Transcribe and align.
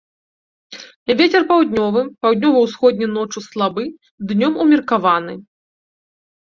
Вецер 1.19 1.41
паўднёвы, 1.51 2.01
паўднёва-ўсходні 2.23 3.07
ноччу 3.15 3.39
слабы, 3.49 3.83
днём 4.35 4.53
умеркаваны. 4.67 5.33